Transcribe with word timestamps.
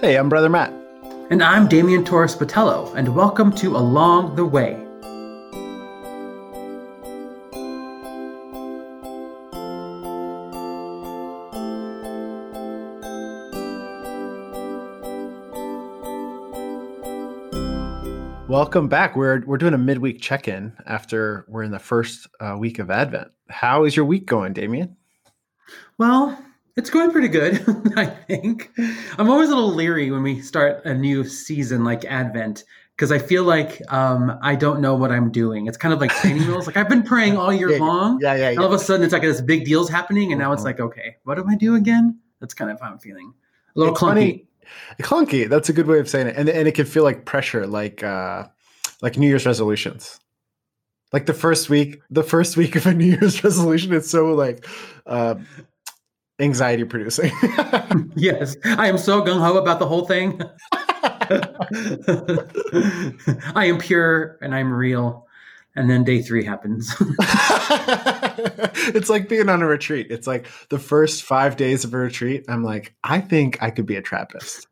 Hey, 0.00 0.14
I'm 0.14 0.28
Brother 0.28 0.48
Matt. 0.48 0.72
And 1.28 1.42
I'm 1.42 1.66
Damian 1.66 2.04
Torres 2.04 2.36
Botello, 2.36 2.94
and 2.94 3.16
welcome 3.16 3.50
to 3.56 3.76
Along 3.76 4.36
the 4.36 4.46
Way. 4.46 4.74
Welcome 18.46 18.86
back. 18.86 19.16
We're 19.16 19.44
we're 19.46 19.58
doing 19.58 19.74
a 19.74 19.78
midweek 19.78 20.20
check-in 20.20 20.74
after 20.86 21.44
we're 21.48 21.64
in 21.64 21.72
the 21.72 21.80
first 21.80 22.28
uh, 22.38 22.54
week 22.56 22.78
of 22.78 22.88
Advent. 22.88 23.32
How 23.48 23.82
is 23.82 23.96
your 23.96 24.04
week 24.04 24.26
going, 24.26 24.52
Damian? 24.52 24.96
Well, 25.98 26.40
it's 26.78 26.88
going 26.90 27.10
pretty 27.10 27.28
good, 27.28 27.62
I 27.96 28.06
think. 28.06 28.70
I'm 29.18 29.28
always 29.30 29.50
a 29.50 29.54
little 29.54 29.74
leery 29.74 30.10
when 30.10 30.22
we 30.22 30.40
start 30.40 30.84
a 30.86 30.94
new 30.94 31.24
season 31.24 31.84
like 31.84 32.04
Advent 32.06 32.64
because 32.96 33.12
I 33.12 33.18
feel 33.18 33.44
like 33.44 33.80
um, 33.92 34.38
I 34.42 34.54
don't 34.56 34.80
know 34.80 34.94
what 34.94 35.12
I'm 35.12 35.30
doing. 35.30 35.66
It's 35.66 35.76
kind 35.76 35.92
of 35.92 36.00
like 36.00 36.10
training 36.16 36.46
wheels. 36.48 36.66
Like 36.66 36.76
I've 36.76 36.88
been 36.88 37.02
praying 37.02 37.36
all 37.36 37.52
year 37.52 37.70
yeah, 37.74 37.78
long. 37.78 38.18
Yeah, 38.20 38.34
yeah, 38.34 38.50
yeah. 38.50 38.60
All 38.60 38.66
of 38.66 38.72
a 38.72 38.78
sudden, 38.78 39.04
it's 39.04 39.12
like 39.12 39.22
this 39.22 39.40
big 39.40 39.64
deal's 39.66 39.88
happening, 39.90 40.32
and 40.32 40.38
now 40.40 40.52
it's 40.52 40.62
Mhm. 40.62 40.66
like, 40.66 40.80
okay, 40.80 41.16
what 41.24 41.34
do 41.36 41.44
I 41.48 41.54
do 41.56 41.74
again? 41.74 42.18
That's 42.40 42.54
kind 42.54 42.70
of 42.70 42.80
how 42.80 42.90
I'm 42.92 42.98
feeling. 42.98 43.34
A 43.76 43.78
little 43.78 43.92
It's 43.94 44.02
clunky. 44.02 44.06
funny. 44.08 44.44
Clunky. 45.02 45.48
That's 45.48 45.68
a 45.68 45.72
good 45.72 45.86
way 45.86 45.98
of 45.98 46.08
saying 46.08 46.28
it. 46.28 46.36
And 46.36 46.48
and 46.48 46.66
it 46.68 46.74
can 46.74 46.86
feel 46.86 47.02
like 47.02 47.24
pressure, 47.24 47.66
like 47.66 48.02
uh, 48.02 48.46
like 49.02 49.16
New 49.18 49.28
Year's 49.28 49.46
resolutions. 49.46 50.18
Like 51.12 51.24
the 51.26 51.34
first 51.34 51.70
week, 51.70 52.00
the 52.10 52.22
first 52.22 52.56
week 52.56 52.76
of 52.76 52.86
a 52.86 52.92
New 53.00 53.06
Year's 53.06 53.42
resolution, 53.42 53.92
it's 53.94 54.10
so 54.10 54.34
like 54.34 54.66
uh, 55.06 55.36
anxiety 56.40 56.84
producing. 56.84 57.30
Yes, 58.16 58.56
I 58.64 58.88
am 58.88 58.98
so 58.98 59.22
gung 59.22 59.38
ho 59.38 59.58
about 59.58 59.78
the 59.78 59.86
whole 59.86 60.04
thing. 60.04 60.40
I 63.54 63.66
am 63.66 63.78
pure 63.78 64.38
and 64.42 64.54
I'm 64.54 64.72
real. 64.72 65.26
And 65.76 65.88
then 65.88 66.02
day 66.02 66.22
three 66.22 66.44
happens. 66.44 66.92
it's 68.92 69.08
like 69.08 69.28
being 69.28 69.48
on 69.48 69.62
a 69.62 69.66
retreat. 69.66 70.08
It's 70.10 70.26
like 70.26 70.46
the 70.70 70.78
first 70.80 71.22
five 71.22 71.56
days 71.56 71.84
of 71.84 71.94
a 71.94 71.98
retreat. 71.98 72.44
I'm 72.48 72.64
like, 72.64 72.94
I 73.04 73.20
think 73.20 73.62
I 73.62 73.70
could 73.70 73.86
be 73.86 73.94
a 73.94 74.02
Trappist. 74.02 74.66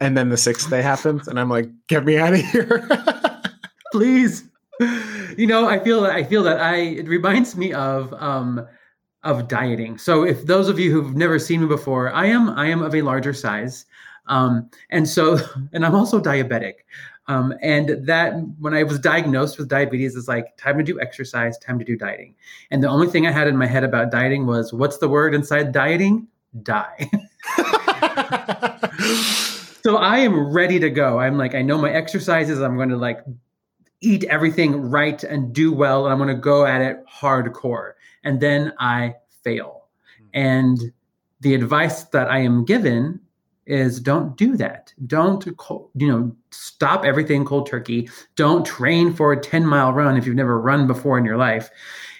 And 0.00 0.16
then 0.16 0.30
the 0.30 0.38
sixth 0.38 0.70
day 0.70 0.80
happens, 0.80 1.28
and 1.28 1.38
I'm 1.38 1.50
like, 1.50 1.68
get 1.88 2.04
me 2.04 2.16
out 2.18 2.32
of 2.32 2.40
here. 2.40 2.88
Please. 3.92 4.44
You 5.36 5.46
know, 5.46 5.68
I 5.68 5.78
feel 5.78 6.02
that 6.02 6.12
I 6.12 6.24
feel 6.24 6.42
that 6.44 6.60
I 6.60 6.76
it 6.76 7.08
reminds 7.08 7.56
me 7.56 7.72
of 7.72 8.12
um 8.14 8.66
of 9.26 9.48
dieting. 9.48 9.98
So 9.98 10.22
if 10.24 10.46
those 10.46 10.68
of 10.68 10.78
you 10.78 10.90
who've 10.90 11.14
never 11.16 11.38
seen 11.38 11.60
me 11.60 11.66
before, 11.66 12.12
I 12.12 12.26
am 12.26 12.50
I 12.50 12.66
am 12.66 12.82
of 12.82 12.94
a 12.94 13.02
larger 13.02 13.34
size. 13.34 13.84
Um 14.26 14.70
and 14.90 15.08
so 15.08 15.38
and 15.72 15.84
I'm 15.84 15.94
also 15.94 16.20
diabetic. 16.20 16.74
Um, 17.28 17.54
and 17.60 18.06
that 18.06 18.34
when 18.60 18.72
I 18.72 18.84
was 18.84 19.00
diagnosed 19.00 19.58
with 19.58 19.68
diabetes, 19.68 20.14
it's 20.14 20.28
like 20.28 20.56
time 20.56 20.78
to 20.78 20.84
do 20.84 21.00
exercise, 21.00 21.58
time 21.58 21.78
to 21.78 21.84
do 21.84 21.96
dieting. 21.96 22.36
And 22.70 22.82
the 22.82 22.88
only 22.88 23.08
thing 23.08 23.26
I 23.26 23.32
had 23.32 23.48
in 23.48 23.56
my 23.56 23.66
head 23.66 23.82
about 23.82 24.12
dieting 24.12 24.46
was 24.46 24.72
what's 24.72 24.98
the 24.98 25.08
word 25.08 25.34
inside 25.34 25.72
dieting? 25.72 26.28
Die. 26.62 27.10
so 29.82 29.96
I 29.96 30.18
am 30.18 30.52
ready 30.52 30.78
to 30.78 30.88
go. 30.88 31.18
I'm 31.18 31.36
like, 31.36 31.56
I 31.56 31.62
know 31.62 31.78
my 31.78 31.90
exercises. 31.90 32.60
I'm 32.60 32.76
going 32.76 32.90
to 32.90 32.96
like 32.96 33.20
eat 34.00 34.22
everything 34.24 34.90
right 34.90 35.22
and 35.24 35.52
do 35.52 35.72
well. 35.72 36.04
And 36.04 36.12
I'm 36.12 36.18
going 36.18 36.34
to 36.34 36.40
go 36.40 36.64
at 36.64 36.80
it 36.80 37.04
hardcore. 37.12 37.94
And 38.26 38.40
then 38.40 38.72
I 38.78 39.14
fail. 39.42 39.86
Hmm. 40.18 40.26
And 40.34 40.92
the 41.40 41.54
advice 41.54 42.04
that 42.04 42.28
I 42.28 42.40
am 42.40 42.64
given 42.64 43.20
is 43.66 44.00
don't 44.00 44.36
do 44.36 44.56
that. 44.56 44.92
Don't, 45.06 45.44
you 45.46 46.08
know, 46.08 46.34
stop 46.50 47.04
everything 47.04 47.44
cold 47.44 47.68
turkey. 47.68 48.08
Don't 48.36 48.64
train 48.64 49.12
for 49.12 49.32
a 49.32 49.40
10 49.40 49.66
mile 49.66 49.92
run 49.92 50.16
if 50.16 50.26
you've 50.26 50.36
never 50.36 50.60
run 50.60 50.86
before 50.86 51.18
in 51.18 51.24
your 51.24 51.36
life. 51.36 51.70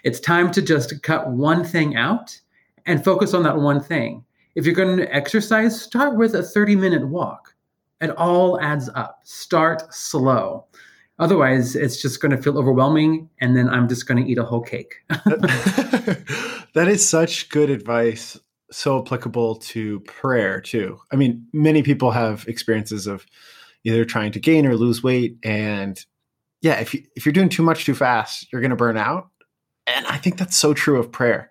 It's 0.02 0.20
time 0.20 0.50
to 0.52 0.62
just 0.62 1.02
cut 1.02 1.30
one 1.30 1.64
thing 1.64 1.96
out 1.96 2.38
and 2.86 3.04
focus 3.04 3.34
on 3.34 3.42
that 3.44 3.58
one 3.58 3.80
thing. 3.80 4.24
If 4.54 4.64
you're 4.64 4.74
going 4.74 4.96
to 4.96 5.14
exercise, 5.14 5.80
start 5.80 6.16
with 6.16 6.34
a 6.34 6.42
30 6.42 6.76
minute 6.76 7.06
walk. 7.06 7.54
It 8.00 8.10
all 8.10 8.60
adds 8.60 8.88
up. 8.94 9.20
Start 9.24 9.92
slow. 9.94 10.66
Otherwise, 11.18 11.74
it's 11.74 12.00
just 12.00 12.20
going 12.20 12.30
to 12.30 12.42
feel 12.42 12.58
overwhelming, 12.58 13.30
and 13.40 13.56
then 13.56 13.68
I'm 13.70 13.88
just 13.88 14.06
going 14.06 14.22
to 14.22 14.30
eat 14.30 14.36
a 14.36 14.44
whole 14.44 14.60
cake. 14.60 14.96
that 15.08 16.86
is 16.88 17.08
such 17.08 17.48
good 17.48 17.70
advice. 17.70 18.38
So 18.70 19.00
applicable 19.00 19.56
to 19.56 20.00
prayer 20.00 20.60
too. 20.60 20.98
I 21.12 21.16
mean, 21.16 21.46
many 21.52 21.82
people 21.82 22.10
have 22.10 22.44
experiences 22.48 23.06
of 23.06 23.24
either 23.84 24.04
trying 24.04 24.32
to 24.32 24.40
gain 24.40 24.66
or 24.66 24.76
lose 24.76 25.02
weight, 25.02 25.38
and 25.42 26.04
yeah, 26.60 26.80
if 26.80 26.92
you 26.92 27.04
if 27.14 27.24
you're 27.24 27.32
doing 27.32 27.48
too 27.48 27.62
much 27.62 27.84
too 27.84 27.94
fast, 27.94 28.52
you're 28.52 28.60
going 28.60 28.70
to 28.70 28.76
burn 28.76 28.98
out. 28.98 29.28
And 29.86 30.04
I 30.06 30.18
think 30.18 30.36
that's 30.36 30.56
so 30.56 30.74
true 30.74 30.98
of 30.98 31.12
prayer. 31.12 31.50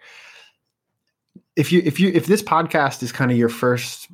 If 1.55 1.71
you 1.71 1.81
if 1.85 1.99
you 1.99 2.11
if 2.13 2.27
this 2.27 2.43
podcast 2.43 3.01
is 3.01 3.11
kind 3.11 3.31
of 3.31 3.37
your 3.37 3.49
first 3.49 4.09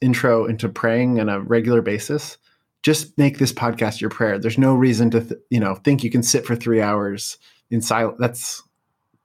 intro 0.00 0.46
into 0.46 0.68
praying 0.68 1.20
on 1.20 1.28
a 1.28 1.40
regular 1.40 1.82
basis, 1.82 2.38
just 2.84 3.16
make 3.16 3.38
this 3.38 3.52
podcast 3.52 4.00
your 4.00 4.10
prayer. 4.10 4.38
There's 4.38 4.58
no 4.58 4.74
reason 4.74 5.10
to 5.10 5.20
th- 5.22 5.40
you 5.50 5.58
know 5.58 5.74
think 5.74 6.04
you 6.04 6.10
can 6.10 6.22
sit 6.22 6.46
for 6.46 6.54
three 6.54 6.80
hours 6.80 7.38
in 7.70 7.80
silence. 7.80 8.16
That's 8.20 8.62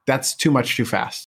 that's 0.08 0.34
too 0.34 0.50
much 0.50 0.78
too 0.78 0.86
fast. 0.86 1.28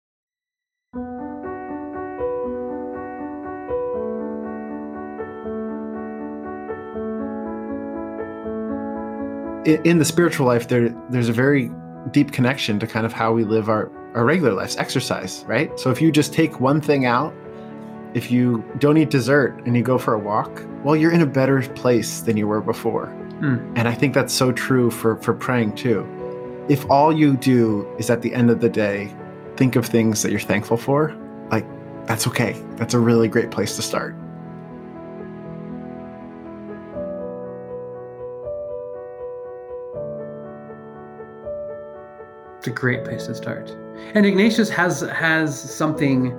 In, 9.65 9.97
the 9.97 10.05
spiritual 10.05 10.45
life, 10.45 10.67
there 10.67 10.89
there's 11.09 11.29
a 11.29 11.33
very 11.33 11.71
deep 12.11 12.31
connection 12.31 12.79
to 12.79 12.85
kind 12.85 13.05
of 13.05 13.13
how 13.13 13.33
we 13.33 13.43
live 13.43 13.69
our 13.69 13.91
our 14.15 14.25
regular 14.25 14.53
lives. 14.53 14.75
Exercise, 14.77 15.43
right? 15.47 15.79
So 15.79 15.91
if 15.91 16.01
you 16.01 16.11
just 16.11 16.33
take 16.33 16.59
one 16.59 16.81
thing 16.81 17.05
out, 17.05 17.33
if 18.15 18.31
you 18.31 18.63
don't 18.79 18.97
eat 18.97 19.09
dessert 19.09 19.61
and 19.65 19.75
you 19.75 19.83
go 19.83 19.97
for 19.97 20.13
a 20.13 20.19
walk, 20.19 20.65
well, 20.85 20.95
you're 20.95 21.11
in 21.11 21.21
a 21.21 21.25
better 21.25 21.61
place 21.61 22.21
than 22.21 22.37
you 22.37 22.47
were 22.47 22.61
before. 22.61 23.07
Mm. 23.41 23.73
And 23.75 23.89
I 23.89 23.93
think 23.93 24.13
that's 24.13 24.33
so 24.33 24.53
true 24.53 24.89
for 24.89 25.17
for 25.17 25.33
praying 25.33 25.75
too. 25.75 26.07
If 26.69 26.89
all 26.89 27.11
you 27.11 27.35
do 27.35 27.85
is 27.99 28.09
at 28.09 28.21
the 28.21 28.33
end 28.33 28.49
of 28.49 28.61
the 28.61 28.69
day 28.69 29.13
think 29.57 29.75
of 29.75 29.85
things 29.85 30.23
that 30.23 30.31
you're 30.31 30.39
thankful 30.39 30.77
for, 30.77 31.13
like 31.51 31.65
that's 32.05 32.25
okay. 32.25 32.55
That's 32.77 32.93
a 32.93 32.99
really 32.99 33.27
great 33.27 33.51
place 33.51 33.75
to 33.75 33.81
start. 33.81 34.15
It's 42.59 42.67
a 42.67 42.71
great 42.71 43.03
place 43.03 43.25
to 43.27 43.35
start. 43.35 43.69
And 44.13 44.25
Ignatius 44.25 44.69
has 44.69 45.01
has 45.01 45.59
something 45.59 46.33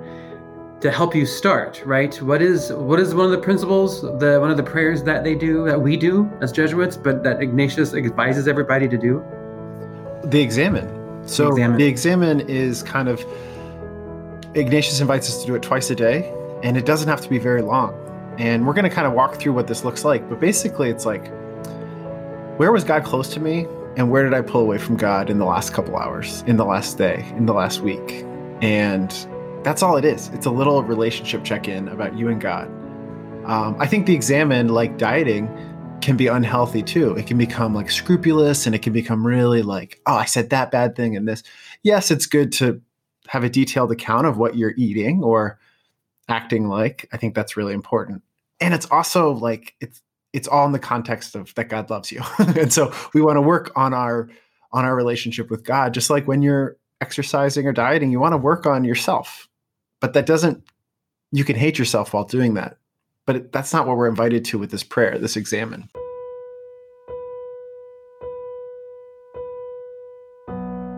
to 0.79 0.91
help 0.91 1.15
you 1.15 1.25
start, 1.25 1.81
right? 1.85 2.21
What 2.21 2.41
is 2.41 2.71
what 2.73 2.99
is 2.99 3.15
one 3.15 3.25
of 3.25 3.31
the 3.31 3.39
principles, 3.39 4.01
the 4.01 4.37
one 4.39 4.51
of 4.51 4.57
the 4.57 4.63
prayers 4.63 5.03
that 5.03 5.23
they 5.23 5.33
do 5.33 5.65
that 5.65 5.81
we 5.81 5.97
do 5.97 6.31
as 6.41 6.51
Jesuits, 6.51 6.97
but 6.97 7.23
that 7.23 7.41
Ignatius 7.41 7.93
advises 7.93 8.47
everybody 8.47 8.87
to 8.87 8.97
do? 8.97 9.23
The 10.23 10.41
Examen. 10.41 10.87
So 11.27 11.49
Examen. 11.49 11.77
the 11.77 11.85
Examen 11.85 12.39
is 12.41 12.83
kind 12.83 13.07
of 13.07 13.25
Ignatius 14.53 15.01
invites 15.01 15.29
us 15.29 15.41
to 15.41 15.47
do 15.47 15.55
it 15.55 15.61
twice 15.61 15.89
a 15.89 15.95
day, 15.95 16.31
and 16.63 16.77
it 16.77 16.85
doesn't 16.85 17.07
have 17.07 17.21
to 17.21 17.29
be 17.29 17.39
very 17.39 17.61
long. 17.61 17.93
And 18.37 18.67
we're 18.67 18.73
going 18.73 18.89
to 18.89 18.95
kind 18.95 19.07
of 19.07 19.13
walk 19.13 19.35
through 19.35 19.53
what 19.53 19.67
this 19.67 19.83
looks 19.83 20.05
like. 20.05 20.27
But 20.29 20.39
basically, 20.39 20.89
it's 20.89 21.05
like, 21.05 21.27
where 22.57 22.71
was 22.71 22.83
God 22.83 23.03
close 23.03 23.29
to 23.33 23.39
me, 23.39 23.67
and 23.97 24.11
where 24.11 24.23
did 24.23 24.33
I 24.33 24.41
pull 24.41 24.61
away 24.61 24.77
from 24.77 24.95
God 24.95 25.29
in 25.29 25.39
the 25.39 25.45
last 25.45 25.73
couple 25.73 25.97
hours, 25.97 26.43
in 26.45 26.57
the 26.57 26.65
last 26.65 26.97
day, 26.97 27.25
in 27.35 27.47
the 27.47 27.53
last 27.53 27.81
week? 27.81 28.25
And 28.61 29.11
that's 29.67 29.83
all 29.83 29.97
it 29.97 30.05
is. 30.05 30.29
It's 30.29 30.45
a 30.45 30.49
little 30.49 30.81
relationship 30.81 31.43
check 31.43 31.67
in 31.67 31.89
about 31.89 32.17
you 32.17 32.29
and 32.29 32.39
God. 32.39 32.67
Um, 33.43 33.75
I 33.79 33.85
think 33.85 34.05
the 34.05 34.13
Examen, 34.13 34.69
like 34.69 34.97
dieting, 34.97 35.49
can 35.99 36.15
be 36.15 36.27
unhealthy 36.27 36.81
too. 36.81 37.17
It 37.17 37.27
can 37.27 37.37
become 37.37 37.75
like 37.75 37.91
scrupulous 37.91 38.65
and 38.65 38.73
it 38.73 38.81
can 38.81 38.93
become 38.93 39.27
really 39.27 39.61
like, 39.63 39.99
oh, 40.05 40.15
I 40.15 40.23
said 40.23 40.51
that 40.51 40.71
bad 40.71 40.95
thing 40.95 41.17
and 41.17 41.27
this. 41.27 41.43
Yes, 41.83 42.11
it's 42.11 42.27
good 42.27 42.53
to 42.53 42.81
have 43.27 43.43
a 43.43 43.49
detailed 43.49 43.91
account 43.91 44.25
of 44.25 44.37
what 44.37 44.55
you're 44.55 44.73
eating 44.77 45.21
or 45.21 45.59
acting 46.29 46.69
like. 46.69 47.09
I 47.11 47.17
think 47.17 47.35
that's 47.35 47.57
really 47.57 47.73
important. 47.73 48.23
And 48.61 48.73
it's 48.73 48.85
also 48.85 49.31
like 49.31 49.75
it's 49.81 50.01
it's 50.31 50.47
all 50.47 50.65
in 50.65 50.71
the 50.71 50.79
context 50.79 51.35
of 51.35 51.53
that 51.55 51.67
God 51.67 51.89
loves 51.89 52.09
you. 52.09 52.21
and 52.39 52.71
so 52.71 52.93
we 53.13 53.19
want 53.19 53.35
to 53.35 53.41
work 53.41 53.73
on 53.75 53.93
our 53.93 54.29
on 54.71 54.85
our 54.85 54.95
relationship 54.95 55.49
with 55.49 55.65
God 55.65 55.93
just 55.93 56.09
like 56.09 56.25
when 56.25 56.41
you're 56.41 56.77
exercising 57.01 57.67
or 57.67 57.73
dieting, 57.73 58.11
you 58.11 58.21
want 58.21 58.31
to 58.31 58.37
work 58.37 58.65
on 58.65 58.85
yourself. 58.85 59.46
But 59.99 60.13
that 60.13 60.25
doesn't 60.25 60.63
you 61.31 61.43
can 61.43 61.55
hate 61.55 61.77
yourself 61.77 62.13
while 62.13 62.23
doing 62.23 62.53
that. 62.53 62.77
But 63.25 63.51
that's 63.51 63.73
not 63.73 63.85
what 63.85 63.97
we're 63.97 64.07
invited 64.07 64.45
to 64.45 64.57
with 64.57 64.71
this 64.71 64.83
prayer, 64.83 65.17
this 65.17 65.35
Examen. 65.35 65.89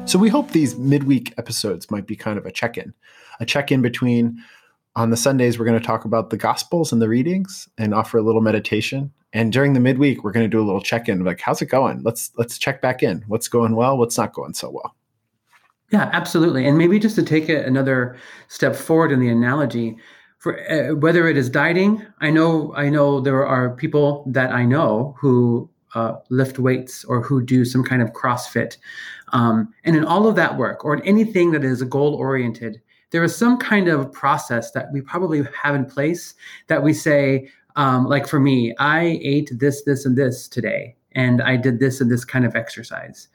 So 0.06 0.18
we 0.18 0.30
hope 0.30 0.52
these 0.52 0.78
midweek 0.78 1.34
episodes 1.38 1.92
might 1.92 2.08
be 2.08 2.16
kind 2.16 2.38
of 2.38 2.46
a 2.46 2.52
check-in, 2.52 2.94
a 3.40 3.46
check-in 3.46 3.82
between 3.82 4.44
On 4.96 5.12
the 5.12 5.18
Sundays, 5.18 5.58
we're 5.58 5.66
going 5.66 5.80
to 5.80 5.86
talk 5.86 6.04
about 6.04 6.30
the 6.30 6.38
Gospels 6.38 6.92
and 6.92 7.02
the 7.02 7.08
readings 7.08 7.70
and 7.78 7.94
offer 7.94 8.18
a 8.18 8.22
little 8.22 8.42
meditation. 8.42 9.14
And 9.32 9.54
during 9.54 9.74
the 9.74 9.80
midweek, 9.80 10.24
we're 10.24 10.32
going 10.32 10.46
to 10.46 10.50
do 10.50 10.60
a 10.60 10.66
little 10.66 10.82
check-in, 10.82 11.24
like 11.24 11.40
how's 11.40 11.62
it 11.62 11.68
going? 11.68 12.02
Let's 12.04 12.32
let's 12.36 12.58
check 12.58 12.82
back 12.82 13.04
in. 13.04 13.24
What's 13.28 13.48
going 13.48 13.76
well? 13.76 13.98
What's 13.98 14.18
not 14.18 14.34
going 14.34 14.56
so 14.56 14.72
well? 14.72 14.96
Yeah, 15.92 16.10
absolutely. 16.14 16.68
And 16.68 16.78
maybe 16.78 17.00
just 17.00 17.16
to 17.16 17.24
take 17.24 17.50
it 17.50 17.66
another 17.66 18.16
step 18.48 18.76
forward 18.76 19.12
in 19.12 19.20
the 19.20 19.30
analogy, 19.30 19.98
for 20.38 20.60
uh, 20.72 20.96
whether 20.96 21.28
it 21.28 21.36
is 21.36 21.50
dieting, 21.50 22.06
I 22.22 22.30
know 22.30 22.74
I 22.76 22.90
know 22.90 23.20
there 23.20 23.46
are 23.46 23.76
people 23.76 24.24
that 24.28 24.52
I 24.52 24.66
know 24.66 25.16
who 25.20 25.70
uh, 25.96 26.14
lift 26.30 26.60
weights 26.60 27.04
or 27.04 27.22
who 27.22 27.42
do 27.42 27.66
some 27.66 27.84
kind 27.84 28.02
of 28.02 28.14
CrossFit, 28.14 28.78
um, 29.34 29.74
and 29.84 29.96
in 29.96 30.06
all 30.06 30.28
of 30.28 30.36
that 30.36 30.58
work 30.58 30.86
or 30.86 30.96
in 30.96 31.02
anything 31.02 31.52
that 31.52 31.64
is 31.66 31.84
goal 31.84 32.14
oriented, 32.16 32.82
there 33.12 33.24
is 33.24 33.36
some 33.36 33.58
kind 33.58 33.88
of 33.88 34.12
process 34.14 34.72
that 34.72 34.92
we 34.94 35.02
probably 35.02 35.44
have 35.62 35.76
in 35.76 35.86
place 35.86 36.36
that 36.68 36.84
we 36.84 36.94
say, 36.94 37.50
um, 37.76 38.06
like 38.06 38.28
for 38.28 38.40
me, 38.40 38.74
I 38.80 39.20
ate 39.22 39.52
this, 39.54 39.84
this, 39.84 40.06
and 40.06 40.18
this 40.18 40.48
today, 40.48 40.96
and 41.14 41.42
I 41.42 41.58
did 41.58 41.80
this 41.80 42.00
and 42.00 42.10
this 42.12 42.24
kind 42.24 42.46
of 42.46 42.56
exercise. 42.56 43.28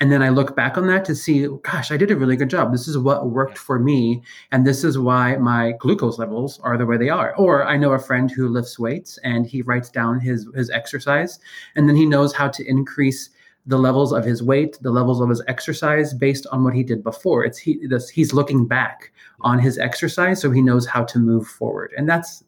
And 0.00 0.10
then 0.10 0.22
I 0.22 0.30
look 0.30 0.56
back 0.56 0.76
on 0.76 0.86
that 0.88 1.04
to 1.04 1.14
see, 1.14 1.46
gosh, 1.62 1.92
I 1.92 1.96
did 1.96 2.10
a 2.10 2.16
really 2.16 2.36
good 2.36 2.50
job. 2.50 2.72
This 2.72 2.88
is 2.88 2.98
what 2.98 3.30
worked 3.30 3.58
for 3.58 3.78
me. 3.78 4.22
And 4.50 4.66
this 4.66 4.84
is 4.84 4.98
why 4.98 5.36
my 5.36 5.72
glucose 5.78 6.18
levels 6.18 6.58
are 6.60 6.76
the 6.76 6.86
way 6.86 6.96
they 6.96 7.08
are. 7.08 7.36
Or 7.36 7.64
I 7.64 7.76
know 7.76 7.92
a 7.92 7.98
friend 7.98 8.30
who 8.30 8.48
lifts 8.48 8.78
weights 8.78 9.18
and 9.22 9.46
he 9.46 9.62
writes 9.62 9.90
down 9.90 10.18
his, 10.18 10.48
his 10.56 10.70
exercise 10.70 11.38
and 11.76 11.88
then 11.88 11.96
he 11.96 12.06
knows 12.06 12.34
how 12.34 12.48
to 12.48 12.68
increase 12.68 13.30
the 13.66 13.78
levels 13.78 14.12
of 14.12 14.24
his 14.24 14.42
weight, 14.42 14.76
the 14.80 14.90
levels 14.90 15.20
of 15.20 15.28
his 15.28 15.42
exercise 15.46 16.12
based 16.14 16.46
on 16.50 16.64
what 16.64 16.74
he 16.74 16.82
did 16.82 17.04
before. 17.04 17.44
It's 17.44 17.58
he 17.58 17.86
this, 17.86 18.08
he's 18.08 18.32
looking 18.32 18.66
back 18.66 19.12
on 19.42 19.58
his 19.58 19.78
exercise 19.78 20.40
so 20.40 20.50
he 20.50 20.62
knows 20.62 20.86
how 20.86 21.04
to 21.04 21.18
move 21.18 21.46
forward. 21.46 21.92
And 21.96 22.08
that's 22.08 22.42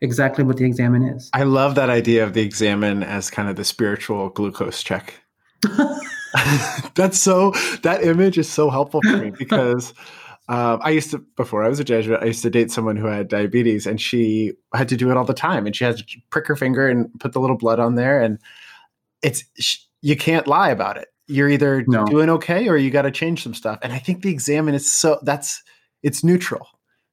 exactly 0.00 0.44
what 0.44 0.56
the 0.56 0.64
Examen 0.64 1.02
is. 1.02 1.30
I 1.32 1.42
love 1.42 1.74
that 1.74 1.90
idea 1.90 2.24
of 2.24 2.34
the 2.34 2.42
Examen 2.42 3.02
as 3.02 3.30
kind 3.30 3.48
of 3.48 3.56
the 3.56 3.64
spiritual 3.64 4.30
glucose 4.30 4.82
check. 4.82 5.14
That's 6.94 7.20
so 7.20 7.52
that 7.82 8.02
image 8.02 8.38
is 8.38 8.48
so 8.48 8.70
helpful 8.70 9.00
for 9.02 9.16
me 9.16 9.30
because 9.38 9.94
um, 10.48 10.80
I 10.82 10.90
used 10.90 11.12
to 11.12 11.18
before 11.36 11.62
I 11.62 11.68
was 11.68 11.78
a 11.78 11.84
Jesuit, 11.84 12.20
I 12.20 12.26
used 12.26 12.42
to 12.42 12.50
date 12.50 12.72
someone 12.72 12.96
who 12.96 13.06
had 13.06 13.28
diabetes, 13.28 13.86
and 13.86 14.00
she 14.00 14.52
had 14.74 14.88
to 14.88 14.96
do 14.96 15.10
it 15.10 15.16
all 15.16 15.24
the 15.24 15.32
time, 15.32 15.64
and 15.64 15.76
she 15.76 15.84
had 15.84 15.98
to 15.98 16.04
prick 16.30 16.48
her 16.48 16.56
finger 16.56 16.88
and 16.88 17.08
put 17.20 17.32
the 17.32 17.40
little 17.40 17.56
blood 17.56 17.78
on 17.78 17.94
there, 17.94 18.20
and 18.20 18.38
it's 19.22 19.44
you 20.02 20.16
can't 20.16 20.48
lie 20.48 20.70
about 20.70 20.96
it. 20.96 21.08
You're 21.28 21.48
either 21.48 21.84
no. 21.86 22.04
doing 22.06 22.28
okay 22.30 22.68
or 22.68 22.76
you 22.76 22.90
got 22.90 23.02
to 23.02 23.12
change 23.12 23.44
some 23.44 23.54
stuff. 23.54 23.78
And 23.82 23.92
I 23.92 23.98
think 23.98 24.22
the 24.22 24.30
Examen 24.30 24.74
is 24.74 24.90
so 24.90 25.20
that's 25.22 25.62
it's 26.02 26.24
neutral, 26.24 26.66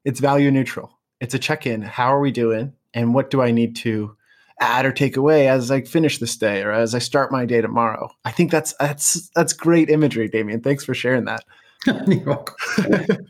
it's 0.03 0.19
value 0.19 0.49
neutral. 0.49 0.97
It's 1.19 1.35
a 1.35 1.39
check 1.39 1.67
in. 1.67 1.83
How 1.83 2.07
are 2.07 2.19
we 2.19 2.31
doing? 2.31 2.73
And 2.93 3.13
what 3.13 3.29
do 3.29 3.43
I 3.43 3.51
need 3.51 3.75
to 3.77 4.16
add 4.59 4.85
or 4.85 4.91
take 4.91 5.17
away 5.17 5.47
as 5.47 5.69
I 5.71 5.81
finish 5.81 6.17
this 6.17 6.35
day 6.35 6.61
or 6.63 6.71
as 6.71 6.95
I 6.95 6.99
start 6.99 7.31
my 7.31 7.45
day 7.45 7.61
tomorrow. 7.61 8.09
I 8.25 8.31
think 8.31 8.51
that's 8.51 8.73
that's 8.79 9.29
that's 9.35 9.53
great 9.53 9.89
imagery, 9.89 10.27
Damian. 10.27 10.61
Thanks 10.61 10.83
for 10.83 10.93
sharing 10.93 11.25
that. 11.25 11.43
You're 11.85 12.23
welcome. 12.23 12.55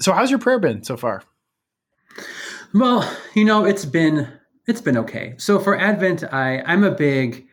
so 0.00 0.12
how's 0.12 0.30
your 0.30 0.38
prayer 0.38 0.58
been 0.58 0.82
so 0.84 0.96
far? 0.96 1.22
Well, 2.74 3.10
you 3.34 3.44
know, 3.44 3.64
it's 3.64 3.84
been 3.84 4.28
it's 4.66 4.80
been 4.80 4.96
okay. 4.98 5.34
So 5.38 5.58
for 5.58 5.78
Advent, 5.78 6.24
I 6.32 6.62
I'm 6.62 6.84
a 6.84 6.90
big 6.90 7.46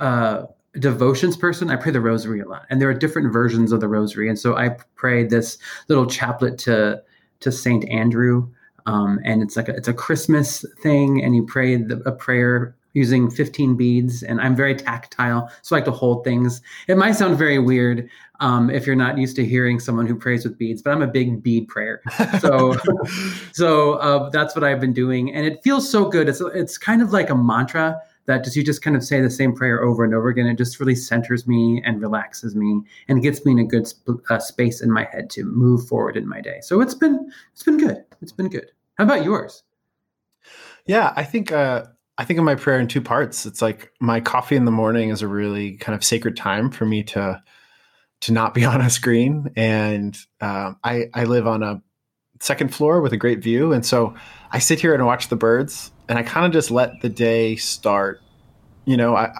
uh 0.00 0.46
devotions 0.78 1.36
person. 1.36 1.70
I 1.70 1.76
pray 1.76 1.92
the 1.92 2.00
rosary 2.00 2.40
a 2.40 2.48
lot. 2.48 2.66
And 2.68 2.80
there 2.80 2.88
are 2.88 2.94
different 2.94 3.32
versions 3.32 3.70
of 3.70 3.80
the 3.80 3.88
rosary. 3.88 4.28
And 4.28 4.38
so 4.38 4.56
I 4.56 4.70
pray 4.96 5.24
this 5.24 5.58
little 5.88 6.06
chaplet 6.06 6.58
to 6.60 7.02
to 7.40 7.52
Saint 7.52 7.88
Andrew 7.88 8.48
um, 8.86 9.20
and 9.24 9.42
it's 9.42 9.56
like 9.56 9.68
a, 9.68 9.74
it's 9.74 9.88
a 9.88 9.94
Christmas 9.94 10.64
thing, 10.82 11.22
and 11.22 11.34
you 11.34 11.44
pray 11.44 11.76
the, 11.76 11.96
a 12.06 12.12
prayer 12.12 12.74
using 12.94 13.28
15 13.30 13.76
beads. 13.76 14.22
And 14.22 14.40
I'm 14.40 14.54
very 14.54 14.74
tactile, 14.74 15.50
so 15.62 15.74
I 15.74 15.78
like 15.78 15.84
to 15.86 15.90
hold 15.90 16.24
things. 16.24 16.62
It 16.86 16.96
might 16.96 17.12
sound 17.12 17.36
very 17.36 17.58
weird 17.58 18.08
um, 18.40 18.70
if 18.70 18.86
you're 18.86 18.96
not 18.96 19.18
used 19.18 19.36
to 19.36 19.44
hearing 19.44 19.78
someone 19.78 20.06
who 20.06 20.14
prays 20.14 20.44
with 20.44 20.56
beads, 20.58 20.82
but 20.82 20.90
I'm 20.90 21.02
a 21.02 21.06
big 21.06 21.42
bead 21.42 21.68
prayer. 21.68 22.02
So, 22.40 22.76
so 23.52 23.94
uh, 23.94 24.30
that's 24.30 24.54
what 24.54 24.64
I've 24.64 24.80
been 24.80 24.92
doing, 24.92 25.32
and 25.32 25.46
it 25.46 25.62
feels 25.62 25.90
so 25.90 26.08
good. 26.08 26.28
It's 26.28 26.40
it's 26.40 26.78
kind 26.78 27.02
of 27.02 27.12
like 27.12 27.30
a 27.30 27.34
mantra 27.34 28.00
that 28.26 28.44
just 28.44 28.56
you 28.56 28.64
just 28.64 28.82
kind 28.82 28.96
of 28.96 29.04
say 29.04 29.20
the 29.20 29.30
same 29.30 29.54
prayer 29.54 29.82
over 29.82 30.04
and 30.04 30.14
over 30.14 30.28
again. 30.28 30.46
It 30.46 30.56
just 30.56 30.80
really 30.80 30.94
centers 30.94 31.46
me 31.46 31.82
and 31.84 32.00
relaxes 32.00 32.54
me 32.54 32.80
and 33.08 33.22
gets 33.22 33.44
me 33.44 33.52
in 33.52 33.58
a 33.58 33.64
good 33.64 33.86
sp- 33.88 34.24
uh, 34.30 34.38
space 34.38 34.80
in 34.80 34.90
my 34.90 35.04
head 35.04 35.30
to 35.30 35.44
move 35.44 35.86
forward 35.86 36.16
in 36.16 36.28
my 36.28 36.40
day. 36.40 36.60
So 36.62 36.80
it's 36.80 36.94
been 36.94 37.30
it's 37.52 37.62
been 37.62 37.78
good. 37.78 38.04
It's 38.22 38.32
been 38.32 38.48
good. 38.48 38.70
How 38.96 39.04
about 39.04 39.24
yours? 39.24 39.62
Yeah, 40.86 41.12
I 41.16 41.24
think 41.24 41.52
uh, 41.52 41.84
I 42.18 42.24
think 42.24 42.38
of 42.38 42.44
my 42.44 42.54
prayer 42.54 42.78
in 42.78 42.88
two 42.88 43.00
parts. 43.00 43.46
It's 43.46 43.62
like 43.62 43.92
my 44.00 44.20
coffee 44.20 44.56
in 44.56 44.64
the 44.64 44.70
morning 44.70 45.10
is 45.10 45.22
a 45.22 45.28
really 45.28 45.76
kind 45.76 45.96
of 45.96 46.04
sacred 46.04 46.36
time 46.36 46.70
for 46.70 46.86
me 46.86 47.02
to 47.04 47.42
to 48.20 48.32
not 48.32 48.54
be 48.54 48.64
on 48.64 48.80
a 48.80 48.90
screen, 48.90 49.50
and 49.56 50.16
um, 50.40 50.78
I 50.84 51.08
I 51.12 51.24
live 51.24 51.46
on 51.46 51.62
a 51.62 51.82
second 52.44 52.74
floor 52.74 53.00
with 53.00 53.14
a 53.14 53.16
great 53.16 53.42
view, 53.42 53.72
and 53.72 53.84
so 53.86 54.14
I 54.52 54.58
sit 54.58 54.78
here 54.78 54.94
and 54.94 55.04
watch 55.06 55.28
the 55.28 55.36
birds, 55.36 55.90
and 56.08 56.18
I 56.18 56.22
kind 56.22 56.44
of 56.44 56.52
just 56.52 56.70
let 56.70 57.00
the 57.00 57.08
day 57.08 57.56
start. 57.56 58.20
You 58.84 58.98
know, 58.98 59.16
I, 59.16 59.32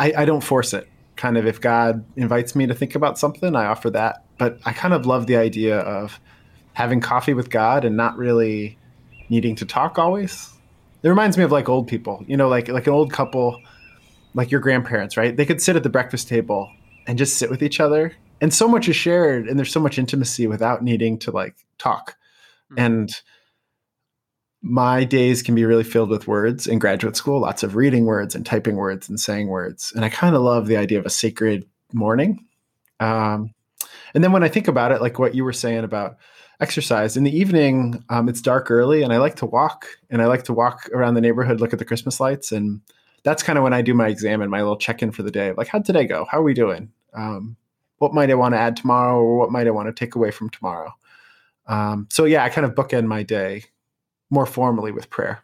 I 0.00 0.12
I 0.18 0.24
don't 0.24 0.42
force 0.42 0.72
it. 0.72 0.88
Kind 1.16 1.36
of, 1.36 1.46
if 1.46 1.60
God 1.60 2.04
invites 2.16 2.56
me 2.56 2.66
to 2.66 2.74
think 2.74 2.94
about 2.94 3.18
something, 3.18 3.54
I 3.54 3.66
offer 3.66 3.90
that. 3.90 4.24
But 4.38 4.58
I 4.64 4.72
kind 4.72 4.94
of 4.94 5.06
love 5.06 5.26
the 5.26 5.36
idea 5.36 5.78
of 5.78 6.18
having 6.72 7.00
coffee 7.00 7.34
with 7.34 7.50
God 7.50 7.84
and 7.84 7.96
not 7.96 8.16
really 8.16 8.78
needing 9.28 9.54
to 9.56 9.66
talk 9.66 9.98
always. 9.98 10.50
It 11.02 11.08
reminds 11.08 11.36
me 11.36 11.44
of 11.44 11.52
like 11.52 11.68
old 11.68 11.86
people, 11.86 12.24
you 12.26 12.36
know, 12.36 12.48
like 12.48 12.68
like 12.68 12.86
an 12.86 12.94
old 12.94 13.12
couple, 13.12 13.60
like 14.32 14.50
your 14.50 14.60
grandparents, 14.60 15.18
right? 15.18 15.36
They 15.36 15.44
could 15.44 15.60
sit 15.60 15.76
at 15.76 15.82
the 15.82 15.90
breakfast 15.90 16.26
table 16.26 16.70
and 17.06 17.18
just 17.18 17.36
sit 17.36 17.50
with 17.50 17.62
each 17.62 17.80
other, 17.80 18.14
and 18.40 18.52
so 18.52 18.68
much 18.68 18.88
is 18.88 18.96
shared, 18.96 19.48
and 19.48 19.58
there's 19.58 19.72
so 19.72 19.80
much 19.80 19.98
intimacy 19.98 20.46
without 20.46 20.82
needing 20.82 21.18
to 21.20 21.30
like 21.30 21.56
talk. 21.78 22.16
Mm-hmm. 22.72 22.80
And 22.80 23.14
my 24.62 25.04
days 25.04 25.42
can 25.42 25.54
be 25.54 25.64
really 25.64 25.84
filled 25.84 26.08
with 26.08 26.26
words 26.26 26.66
in 26.66 26.78
graduate 26.78 27.16
school, 27.16 27.40
lots 27.40 27.62
of 27.62 27.76
reading 27.76 28.06
words 28.06 28.34
and 28.34 28.46
typing 28.46 28.76
words 28.76 29.08
and 29.08 29.20
saying 29.20 29.48
words, 29.48 29.92
and 29.94 30.04
I 30.04 30.08
kind 30.08 30.34
of 30.34 30.42
love 30.42 30.66
the 30.66 30.76
idea 30.76 30.98
of 30.98 31.06
a 31.06 31.10
sacred 31.10 31.66
morning. 31.92 32.44
Um, 33.00 33.54
and 34.14 34.22
then 34.22 34.32
when 34.32 34.44
I 34.44 34.48
think 34.48 34.68
about 34.68 34.92
it, 34.92 35.00
like 35.00 35.18
what 35.18 35.34
you 35.34 35.44
were 35.44 35.52
saying 35.52 35.84
about 35.84 36.16
exercise 36.60 37.16
in 37.16 37.24
the 37.24 37.36
evening 37.36 38.02
um, 38.08 38.28
it's 38.28 38.40
dark 38.40 38.70
early 38.70 39.02
and 39.02 39.12
i 39.12 39.18
like 39.18 39.34
to 39.34 39.46
walk 39.46 39.86
and 40.10 40.22
i 40.22 40.26
like 40.26 40.44
to 40.44 40.52
walk 40.52 40.88
around 40.92 41.14
the 41.14 41.20
neighborhood 41.20 41.60
look 41.60 41.72
at 41.72 41.78
the 41.78 41.84
christmas 41.84 42.20
lights 42.20 42.52
and 42.52 42.80
that's 43.24 43.42
kind 43.42 43.58
of 43.58 43.64
when 43.64 43.72
i 43.72 43.82
do 43.82 43.92
my 43.92 44.08
exam 44.08 44.40
and 44.40 44.50
my 44.50 44.60
little 44.60 44.76
check-in 44.76 45.10
for 45.10 45.22
the 45.22 45.30
day 45.30 45.52
like 45.52 45.68
how'd 45.68 45.84
today 45.84 46.06
go 46.06 46.24
how 46.30 46.38
are 46.38 46.44
we 46.44 46.54
doing 46.54 46.90
um, 47.14 47.56
what 47.98 48.14
might 48.14 48.30
i 48.30 48.34
want 48.34 48.54
to 48.54 48.58
add 48.58 48.76
tomorrow 48.76 49.18
or 49.18 49.38
what 49.38 49.50
might 49.50 49.66
i 49.66 49.70
want 49.70 49.86
to 49.88 49.92
take 49.92 50.14
away 50.14 50.30
from 50.30 50.48
tomorrow 50.50 50.92
um, 51.66 52.06
so 52.10 52.24
yeah 52.24 52.44
i 52.44 52.48
kind 52.48 52.64
of 52.64 52.74
bookend 52.74 53.06
my 53.06 53.22
day 53.22 53.64
more 54.30 54.46
formally 54.46 54.92
with 54.92 55.10
prayer 55.10 55.42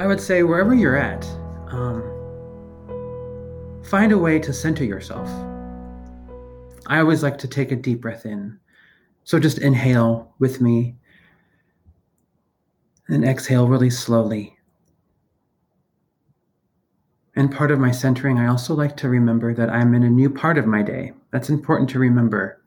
I 0.00 0.06
would 0.06 0.20
say 0.20 0.44
wherever 0.44 0.74
you're 0.74 0.96
at, 0.96 1.26
um, 1.72 2.02
find 3.82 4.12
a 4.12 4.18
way 4.18 4.38
to 4.38 4.52
center 4.52 4.84
yourself. 4.84 5.28
I 6.88 7.00
always 7.00 7.22
like 7.22 7.38
to 7.38 7.48
take 7.48 7.70
a 7.70 7.76
deep 7.76 8.00
breath 8.00 8.24
in. 8.24 8.58
So 9.24 9.38
just 9.38 9.58
inhale 9.58 10.34
with 10.38 10.60
me 10.60 10.96
and 13.08 13.24
exhale 13.24 13.68
really 13.68 13.90
slowly. 13.90 14.56
And 17.36 17.54
part 17.54 17.70
of 17.70 17.78
my 17.78 17.90
centering, 17.90 18.38
I 18.38 18.48
also 18.48 18.74
like 18.74 18.96
to 18.96 19.08
remember 19.08 19.54
that 19.54 19.70
I'm 19.70 19.94
in 19.94 20.02
a 20.02 20.10
new 20.10 20.30
part 20.30 20.56
of 20.56 20.66
my 20.66 20.82
day. 20.82 21.12
That's 21.30 21.50
important 21.50 21.90
to 21.90 21.98
remember 21.98 22.60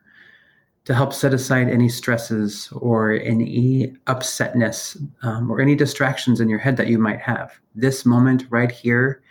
to 0.85 0.93
help 0.93 1.13
set 1.13 1.33
aside 1.33 1.67
any 1.67 1.89
stresses 1.89 2.69
or 2.73 3.11
any 3.13 3.93
upsetness 4.05 4.97
um, 5.23 5.51
or 5.51 5.61
any 5.61 5.75
distractions 5.75 6.39
in 6.39 6.47
your 6.47 6.59
head 6.59 6.77
that 6.77 6.87
you 6.87 6.97
might 6.97 7.19
have. 7.19 7.59
This 7.75 8.05
moment 8.05 8.45
right 8.49 8.71
here 8.71 9.21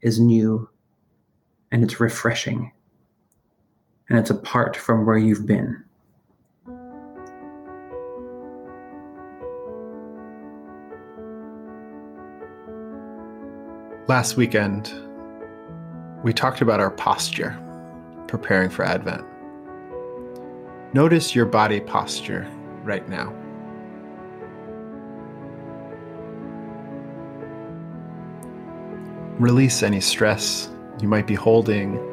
is 0.00 0.18
new 0.18 0.68
and 1.70 1.84
it's 1.84 2.00
refreshing 2.00 2.72
and 4.10 4.18
it's 4.18 4.30
apart 4.30 4.76
from 4.76 5.06
where 5.06 5.16
you've 5.16 5.46
been. 5.46 5.84
Last 14.08 14.36
weekend, 14.36 14.92
we 16.24 16.32
talked 16.32 16.60
about 16.60 16.80
our 16.80 16.90
posture 16.90 17.56
preparing 18.26 18.68
for 18.68 18.84
Advent. 18.84 19.24
Notice 20.92 21.36
your 21.36 21.46
body 21.46 21.80
posture 21.80 22.48
right 22.82 23.08
now. 23.08 23.32
Release 29.38 29.84
any 29.84 30.00
stress 30.00 30.68
you 31.00 31.06
might 31.06 31.28
be 31.28 31.36
holding 31.36 32.09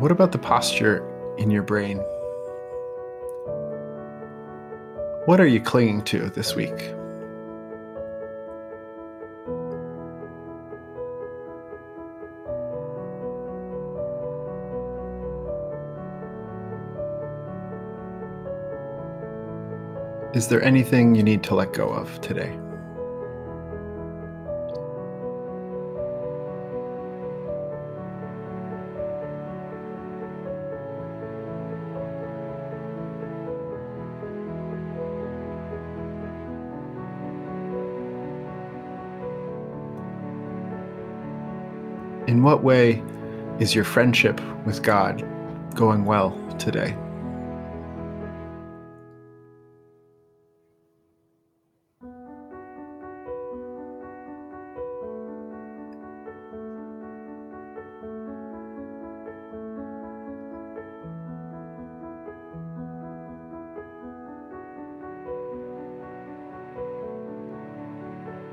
What 0.00 0.10
about 0.10 0.32
the 0.32 0.38
posture 0.38 1.06
in 1.36 1.50
your 1.50 1.62
brain? 1.62 1.98
What 5.26 5.42
are 5.42 5.46
you 5.46 5.60
clinging 5.60 6.04
to 6.04 6.30
this 6.30 6.56
week? 6.56 6.72
Is 20.32 20.48
there 20.48 20.62
anything 20.62 21.14
you 21.14 21.22
need 21.22 21.42
to 21.42 21.54
let 21.54 21.74
go 21.74 21.90
of 21.90 22.18
today? 22.22 22.58
In 42.30 42.44
what 42.44 42.62
way 42.62 43.02
is 43.58 43.74
your 43.74 43.82
friendship 43.82 44.40
with 44.64 44.84
God 44.84 45.26
going 45.74 46.04
well 46.04 46.30
today? 46.60 46.96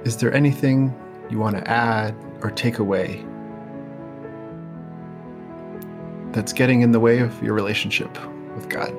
Is 0.04 0.18
there 0.18 0.34
anything 0.34 0.96
you 1.30 1.38
want 1.38 1.58
to 1.58 1.70
add 1.70 2.16
or 2.42 2.50
take 2.50 2.80
away 2.80 3.24
that's 6.38 6.54
getting 6.54 6.82
in 6.82 6.92
the 6.92 7.00
way 7.00 7.18
of 7.18 7.42
your 7.42 7.56
relationship 7.56 8.12
with 8.54 8.70
God? 8.70 8.94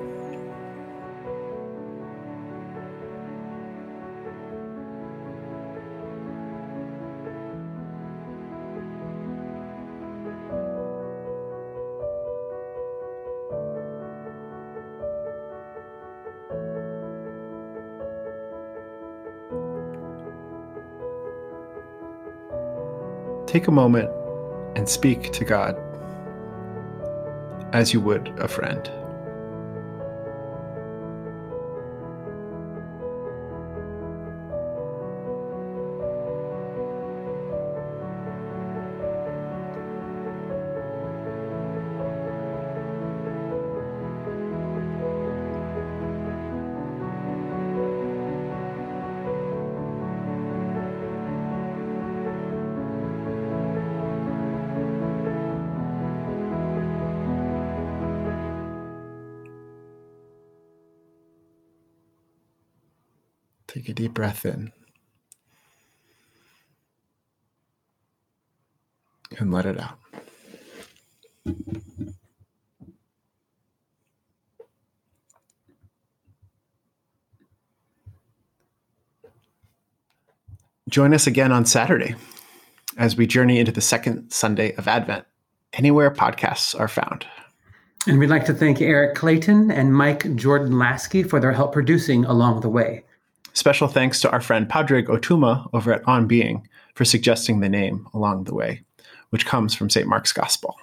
Take 23.47 23.69
a 23.69 23.71
moment 23.71 24.09
and 24.75 24.89
speak 24.89 25.31
to 25.31 25.45
God 25.45 25.88
as 27.73 27.93
you 27.93 28.01
would 28.01 28.27
a 28.39 28.47
friend. 28.47 28.89
Take 63.69 63.87
a 63.87 63.93
deep 63.93 64.15
breath 64.15 64.47
in 64.47 64.71
and 69.37 69.53
let 69.53 69.67
it 69.67 69.79
out. 69.79 69.99
Join 80.89 81.13
us 81.13 81.27
again 81.27 81.51
on 81.51 81.65
Saturday 81.65 82.15
as 82.97 83.15
we 83.15 83.27
journey 83.27 83.59
into 83.59 83.71
the 83.71 83.81
second 83.81 84.31
Sunday 84.31 84.73
of 84.77 84.87
Advent, 84.87 85.25
anywhere 85.73 86.09
podcasts 86.09 86.77
are 86.77 86.87
found. 86.87 87.23
And 88.07 88.17
we'd 88.17 88.31
like 88.31 88.45
to 88.45 88.53
thank 88.55 88.81
Eric 88.81 89.13
Clayton 89.13 89.69
and 89.69 89.93
Mike 89.93 90.35
Jordan 90.35 90.73
Laskey 90.73 91.29
for 91.29 91.39
their 91.39 91.51
help 91.51 91.71
producing 91.71 92.25
along 92.25 92.61
the 92.61 92.69
way. 92.69 93.03
Special 93.59 93.89
thanks 93.89 94.21
to 94.21 94.31
our 94.31 94.39
friend 94.39 94.69
Pádraig 94.69 95.07
Ó 95.07 95.19
Tuama 95.19 95.69
over 95.73 95.91
at 95.91 96.07
On 96.07 96.27
Being 96.27 96.65
for 96.95 97.03
suggesting 97.03 97.59
the 97.59 97.67
name 97.67 98.07
along 98.13 98.45
the 98.45 98.53
way, 98.53 98.83
which 99.31 99.45
comes 99.45 99.75
from 99.75 99.89
St. 99.89 100.07
Mark's 100.07 100.31
Gospel. 100.31 100.77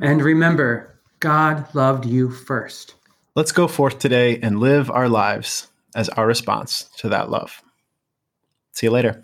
And 0.00 0.20
remember, 0.20 0.98
God 1.20 1.72
loved 1.72 2.04
you 2.04 2.28
first. 2.32 2.96
Let's 3.36 3.52
go 3.52 3.68
forth 3.68 4.00
today 4.00 4.40
and 4.42 4.58
live 4.58 4.90
our 4.90 5.08
lives 5.08 5.68
as 5.94 6.08
our 6.08 6.26
response 6.26 6.90
to 6.96 7.08
that 7.10 7.30
love. 7.30 7.62
See 8.72 8.88
you 8.88 8.90
later. 8.90 9.22